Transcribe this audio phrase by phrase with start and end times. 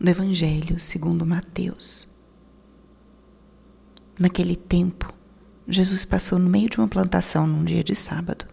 [0.00, 2.06] do Evangelho segundo Mateus.
[4.16, 5.12] Naquele tempo,
[5.66, 8.46] Jesus passou no meio de uma plantação num dia de sábado.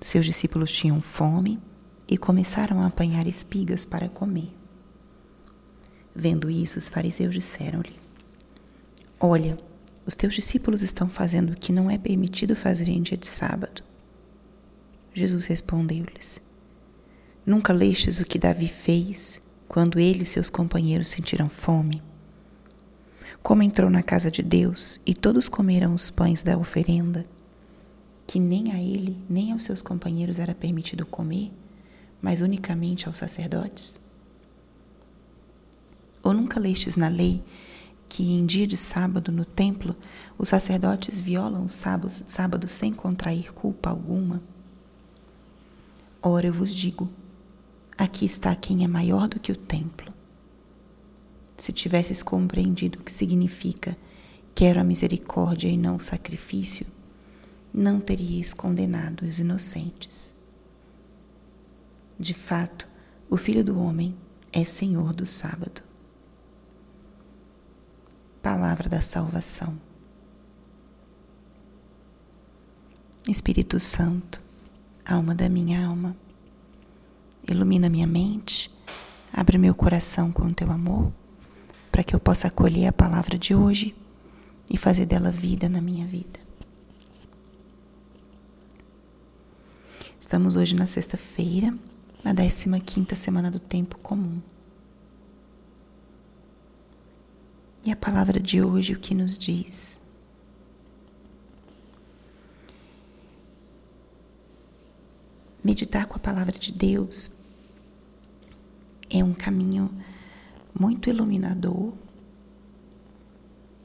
[0.00, 1.60] Seus discípulos tinham fome
[2.08, 4.56] e começaram a apanhar espigas para comer.
[6.14, 7.96] Vendo isso, os fariseus disseram-lhe:
[9.20, 9.58] Olha,
[10.06, 13.82] os teus discípulos estão fazendo o que não é permitido fazer em dia de sábado.
[15.12, 16.40] Jesus respondeu-lhes:
[17.44, 19.40] Nunca lestes o que Davi fez
[19.72, 22.02] quando ele e seus companheiros sentiram fome?
[23.42, 27.24] Como entrou na casa de Deus e todos comeram os pães da oferenda,
[28.26, 31.50] que nem a ele nem aos seus companheiros era permitido comer,
[32.20, 33.98] mas unicamente aos sacerdotes?
[36.22, 37.42] Ou nunca lestes na lei
[38.10, 39.96] que em dia de sábado no templo
[40.36, 44.42] os sacerdotes violam o sábado, sem contrair culpa alguma?
[46.20, 47.08] Ora eu vos digo:
[47.96, 50.12] aqui está quem é maior do que o templo.
[51.56, 53.96] Se tivesses compreendido o que significa
[54.54, 56.86] quero a misericórdia e não o sacrifício,
[57.72, 60.34] não teríeis condenado os inocentes.
[62.18, 62.88] De fato,
[63.30, 64.14] o Filho do Homem
[64.52, 65.82] é Senhor do sábado.
[68.42, 69.78] Palavra da salvação.
[73.26, 74.42] Espírito Santo,
[75.04, 76.16] alma da minha alma.
[77.48, 78.70] Ilumina minha mente,
[79.32, 81.12] abre meu coração com o teu amor,
[81.90, 83.94] para que eu possa acolher a palavra de hoje
[84.70, 86.40] e fazer dela vida na minha vida.
[90.20, 91.74] Estamos hoje na sexta-feira,
[92.24, 94.40] na 15 quinta semana do tempo comum.
[97.84, 100.01] E a palavra de hoje o que nos diz?
[105.62, 107.30] Meditar com a palavra de Deus
[109.08, 109.90] é um caminho
[110.78, 111.92] muito iluminador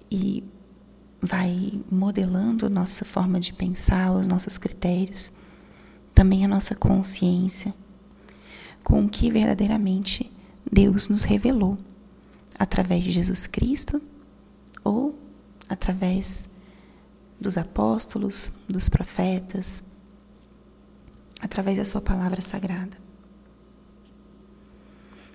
[0.10, 0.44] e
[1.22, 5.32] vai modelando nossa forma de pensar, os nossos critérios,
[6.14, 7.74] também a nossa consciência,
[8.84, 10.32] com o que verdadeiramente
[10.72, 11.78] Deus nos revelou
[12.58, 14.02] através de Jesus Cristo
[14.84, 15.20] ou
[15.68, 16.48] através
[17.40, 19.84] dos apóstolos, dos profetas,
[21.48, 22.98] através da Sua palavra sagrada.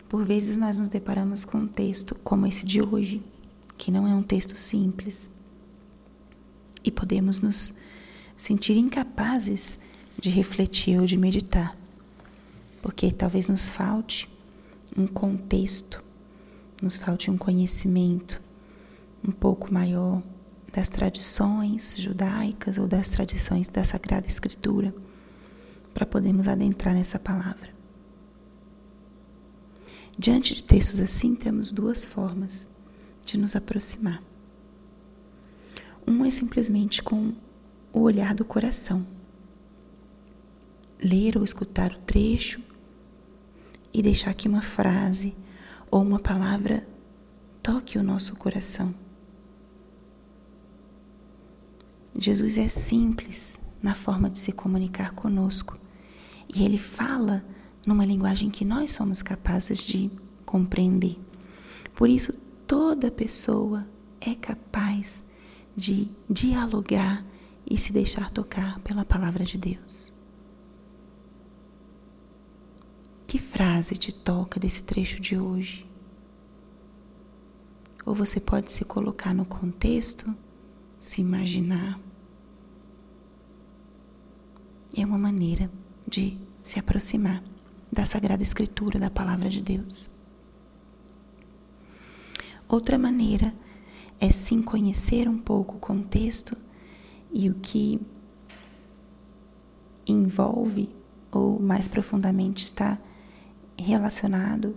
[0.08, 3.24] Por vezes nós nos deparamos com um texto como esse de hoje,
[3.78, 5.30] que não é um texto simples,
[6.84, 7.74] e podemos nos
[8.36, 9.80] sentir incapazes
[10.20, 11.74] de refletir ou de meditar,
[12.82, 14.28] porque talvez nos falte
[14.94, 16.04] um contexto,
[16.82, 18.42] nos falte um conhecimento
[19.26, 20.22] um pouco maior
[20.74, 24.94] das tradições judaicas ou das tradições da Sagrada Escritura
[25.92, 27.72] para podermos adentrar nessa palavra.
[30.18, 32.68] Diante de textos assim, temos duas formas
[33.24, 34.22] de nos aproximar.
[36.06, 37.32] Um é simplesmente com
[37.92, 39.06] o olhar do coração.
[41.02, 42.60] Ler ou escutar o trecho
[43.92, 45.34] e deixar que uma frase
[45.90, 46.86] ou uma palavra
[47.62, 48.94] toque o nosso coração.
[52.18, 55.81] Jesus é simples na forma de se comunicar conosco
[56.54, 57.44] e ele fala
[57.86, 60.10] numa linguagem que nós somos capazes de
[60.44, 61.18] compreender.
[61.94, 62.32] Por isso,
[62.66, 63.86] toda pessoa
[64.20, 65.24] é capaz
[65.76, 67.24] de dialogar
[67.68, 70.12] e se deixar tocar pela palavra de Deus.
[73.26, 75.88] Que frase te toca desse trecho de hoje?
[78.04, 80.34] Ou você pode se colocar no contexto,
[80.98, 81.98] se imaginar.
[84.94, 85.70] É uma maneira
[86.06, 87.42] de se aproximar
[87.90, 90.08] da Sagrada Escritura, da Palavra de Deus.
[92.68, 93.52] Outra maneira
[94.18, 96.56] é sim conhecer um pouco o contexto
[97.32, 98.00] e o que
[100.06, 100.88] envolve
[101.30, 102.98] ou mais profundamente está
[103.78, 104.76] relacionado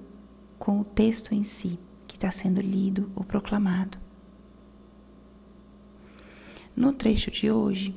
[0.57, 3.97] com o texto em si que está sendo lido ou proclamado.
[6.75, 7.95] No trecho de hoje,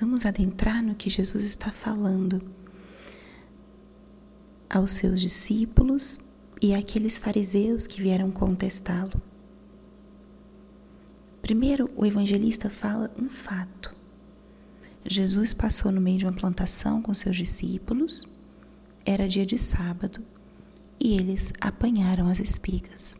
[0.00, 2.42] Vamos adentrar no que Jesus está falando
[4.68, 6.18] aos seus discípulos
[6.60, 9.22] e àqueles fariseus que vieram contestá-lo.
[11.40, 13.94] Primeiro, o evangelista fala um fato.
[15.04, 18.26] Jesus passou no meio de uma plantação com seus discípulos,
[19.04, 20.24] era dia de sábado,
[20.98, 23.16] e eles apanharam as espigas.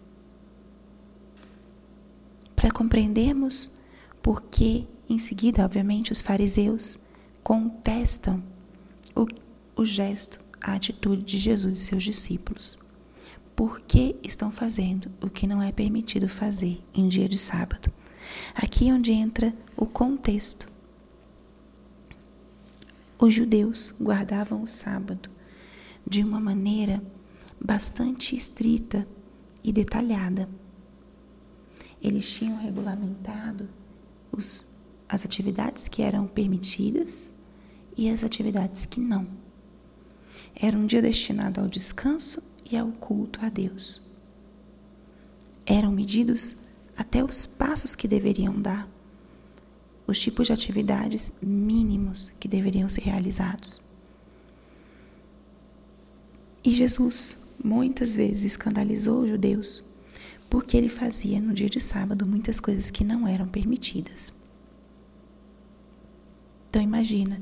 [2.56, 3.70] Para compreendermos
[4.20, 6.98] por que em seguida, obviamente, os fariseus
[7.42, 8.42] contestam
[9.14, 9.26] o,
[9.76, 12.78] o gesto, a atitude de Jesus e seus discípulos.
[13.54, 17.92] Por que estão fazendo o que não é permitido fazer em dia de sábado?
[18.54, 20.68] Aqui é onde entra o contexto.
[23.18, 25.30] Os judeus guardavam o sábado
[26.06, 27.02] de uma maneira
[27.62, 29.06] bastante estrita
[29.62, 30.48] e detalhada.
[32.02, 33.68] Eles tinham regulamentado
[34.30, 34.66] os,
[35.08, 37.32] as atividades que eram permitidas
[37.96, 39.26] e as atividades que não.
[40.54, 44.00] Era um dia destinado ao descanso e ao culto a Deus.
[45.66, 46.56] Eram medidos
[46.96, 48.88] até os passos que deveriam dar,
[50.06, 53.80] os tipos de atividades mínimos que deveriam ser realizados.
[56.62, 59.82] E Jesus muitas vezes escandalizou os judeus
[60.48, 64.32] porque ele fazia no dia de sábado muitas coisas que não eram permitidas.
[66.74, 67.40] Então imagina,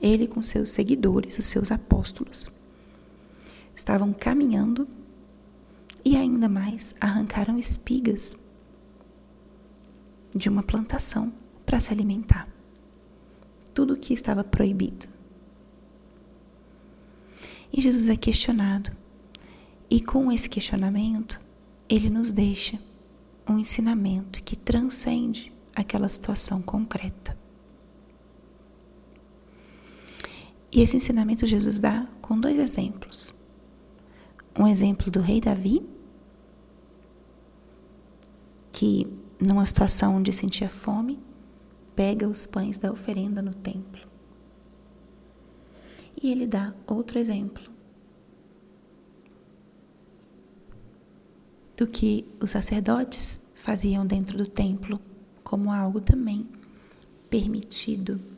[0.00, 2.48] ele com seus seguidores, os seus apóstolos,
[3.74, 4.86] estavam caminhando
[6.04, 8.36] e ainda mais arrancaram espigas
[10.32, 11.32] de uma plantação
[11.66, 12.48] para se alimentar.
[13.74, 15.08] Tudo o que estava proibido.
[17.72, 18.92] E Jesus é questionado.
[19.90, 21.42] E com esse questionamento,
[21.88, 22.78] ele nos deixa
[23.44, 27.36] um ensinamento que transcende aquela situação concreta.
[30.78, 33.34] E esse ensinamento Jesus dá com dois exemplos.
[34.56, 35.84] Um exemplo do rei Davi,
[38.70, 39.04] que
[39.40, 41.18] numa situação onde sentia fome,
[41.96, 44.06] pega os pães da oferenda no templo.
[46.22, 47.68] E ele dá outro exemplo
[51.76, 55.00] do que os sacerdotes faziam dentro do templo,
[55.42, 56.48] como algo também
[57.28, 58.37] permitido,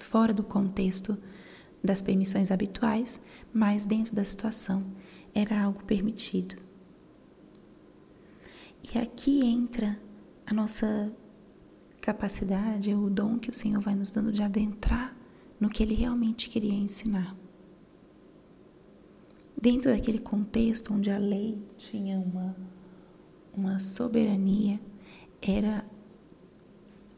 [0.00, 1.16] fora do contexto
[1.82, 3.20] das permissões habituais,
[3.52, 4.84] mas dentro da situação
[5.34, 6.56] era algo permitido.
[8.92, 9.98] E aqui entra
[10.46, 11.12] a nossa
[12.00, 15.16] capacidade, o dom que o Senhor vai nos dando de adentrar
[15.58, 17.36] no que Ele realmente queria ensinar
[19.60, 22.56] dentro daquele contexto onde a lei tinha uma,
[23.54, 24.80] uma soberania,
[25.42, 25.84] era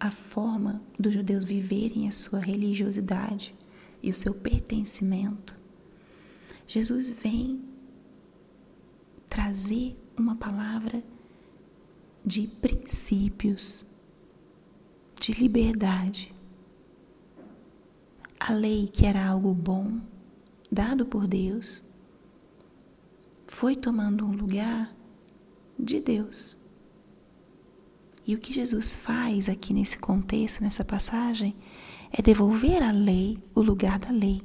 [0.03, 3.55] a forma dos judeus viverem a sua religiosidade
[4.03, 5.57] e o seu pertencimento.
[6.67, 7.63] Jesus vem
[9.29, 11.05] trazer uma palavra
[12.25, 13.85] de princípios,
[15.21, 16.35] de liberdade.
[18.41, 20.01] A lei, que era algo bom,
[20.69, 21.81] dado por Deus,
[23.47, 24.93] foi tomando um lugar
[25.79, 26.57] de Deus.
[28.27, 31.57] E o que Jesus faz aqui nesse contexto, nessa passagem,
[32.11, 34.43] é devolver à lei o lugar da lei.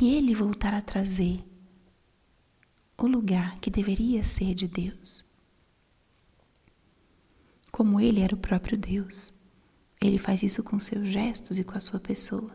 [0.00, 1.44] E ele voltar a trazer
[2.96, 5.24] o lugar que deveria ser de Deus.
[7.70, 9.32] Como ele era o próprio Deus,
[10.00, 12.54] ele faz isso com seus gestos e com a sua pessoa.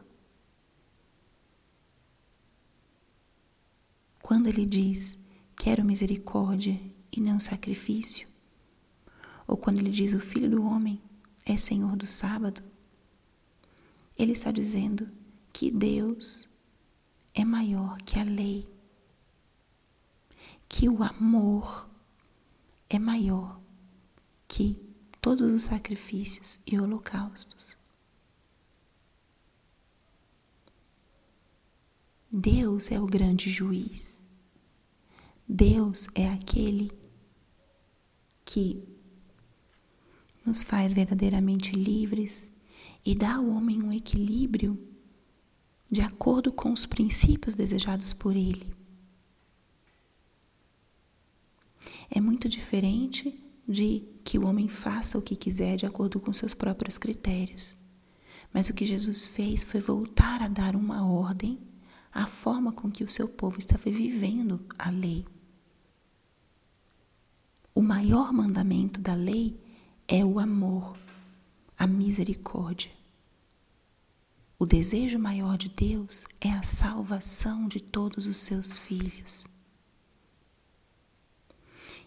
[4.22, 5.18] Quando ele diz,
[5.58, 6.80] quero misericórdia
[7.12, 8.31] e não sacrifício,
[9.52, 11.02] ou quando ele diz, o Filho do Homem
[11.46, 12.64] é Senhor do sábado,
[14.18, 15.12] ele está dizendo
[15.52, 16.48] que Deus
[17.34, 18.66] é maior que a lei,
[20.70, 21.90] que o amor
[22.90, 23.60] é maior
[24.48, 24.82] que
[25.22, 27.76] todos os sacrifícios e holocaustos.
[32.32, 34.24] Deus é o grande juiz.
[35.46, 36.90] Deus é aquele
[38.46, 39.01] que
[40.46, 42.50] nos faz verdadeiramente livres
[43.06, 44.78] e dá ao homem um equilíbrio
[45.90, 48.74] de acordo com os princípios desejados por ele.
[52.10, 56.54] É muito diferente de que o homem faça o que quiser de acordo com seus
[56.54, 57.76] próprios critérios.
[58.54, 61.60] Mas o que Jesus fez foi voltar a dar uma ordem
[62.14, 65.26] a forma com que o seu povo estava vivendo a lei.
[67.74, 69.58] O maior mandamento da lei
[70.12, 70.98] é o amor,
[71.78, 72.92] a misericórdia.
[74.60, 79.48] O desejo maior de Deus é a salvação de todos os seus filhos.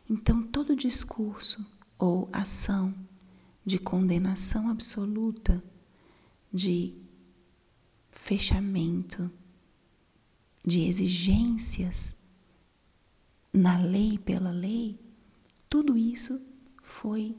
[0.09, 1.65] Então, todo discurso
[1.99, 2.95] ou ação
[3.65, 5.65] de condenação absoluta,
[6.53, 6.95] de
[8.11, 9.31] fechamento,
[10.63, 12.15] de exigências
[13.51, 15.01] na lei pela lei,
[15.71, 16.39] tudo isso
[16.83, 17.35] foi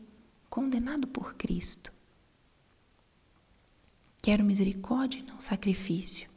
[0.56, 1.92] condenado por Cristo.
[4.24, 6.30] Quero misericórdia e não sacrifício.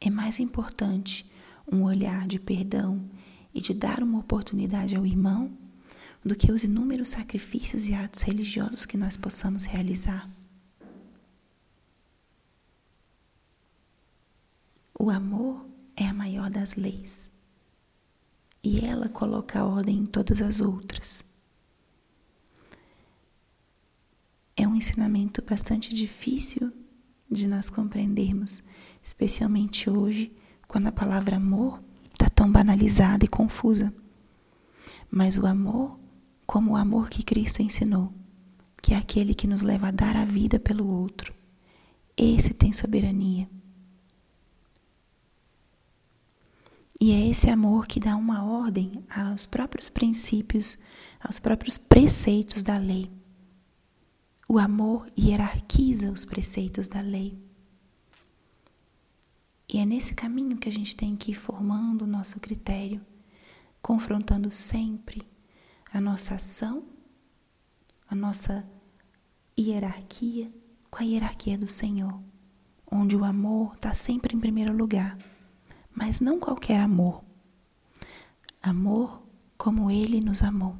[0.00, 1.30] é mais importante
[1.70, 3.06] um olhar de perdão
[3.52, 5.52] e de dar uma oportunidade ao irmão
[6.24, 10.26] do que os inúmeros sacrifícios e atos religiosos que nós possamos realizar.
[14.98, 17.30] O amor é a maior das leis
[18.64, 21.28] e ela coloca ordem em todas as outras.
[24.60, 26.70] É um ensinamento bastante difícil
[27.30, 28.62] de nós compreendermos,
[29.02, 30.36] especialmente hoje,
[30.68, 33.90] quando a palavra amor está tão banalizada e confusa.
[35.10, 35.98] Mas o amor,
[36.44, 38.12] como o amor que Cristo ensinou,
[38.82, 41.32] que é aquele que nos leva a dar a vida pelo outro,
[42.14, 43.48] esse tem soberania.
[47.00, 50.76] E é esse amor que dá uma ordem aos próprios princípios,
[51.18, 53.19] aos próprios preceitos da lei.
[54.52, 57.38] O amor hierarquiza os preceitos da lei.
[59.72, 63.00] E é nesse caminho que a gente tem que ir formando o nosso critério,
[63.80, 65.22] confrontando sempre
[65.92, 66.84] a nossa ação,
[68.08, 68.68] a nossa
[69.56, 70.52] hierarquia
[70.90, 72.20] com a hierarquia do Senhor,
[72.90, 75.16] onde o amor está sempre em primeiro lugar
[75.94, 77.22] mas não qualquer amor.
[78.62, 79.22] Amor
[79.58, 80.76] como Ele nos amou,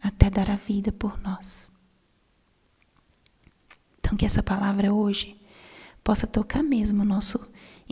[0.00, 1.70] até dar a vida por nós.
[4.10, 5.40] Então, que essa palavra hoje
[6.02, 7.38] possa tocar mesmo o nosso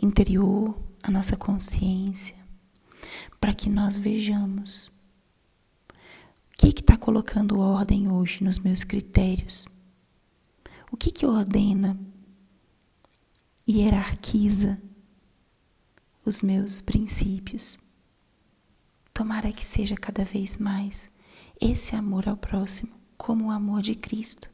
[0.03, 2.35] interior, a nossa consciência,
[3.39, 4.91] para que nós vejamos
[5.87, 9.65] o que está colocando ordem hoje nos meus critérios.
[10.91, 11.97] O que, que ordena,
[13.65, 14.77] hierarquiza
[16.25, 17.79] os meus princípios.
[19.13, 21.09] Tomara que seja cada vez mais
[21.61, 24.51] esse amor ao próximo como o amor de Cristo,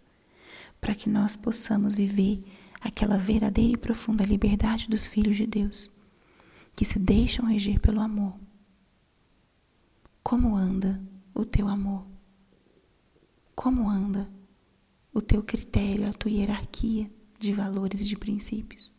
[0.86, 2.46] para que nós possamos viver
[2.80, 5.90] aquela verdadeira e profunda liberdade dos filhos de Deus,
[6.76, 8.40] que se deixam reger pelo amor.
[10.22, 11.02] Como anda
[11.34, 12.06] o teu amor?
[13.56, 14.30] Como anda
[15.12, 18.94] o teu critério, a tua hierarquia de valores e de princípios?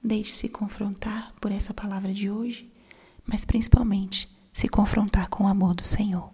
[0.00, 2.72] Deixe-se confrontar por essa palavra de hoje,
[3.26, 6.33] mas principalmente se confrontar com o amor do Senhor.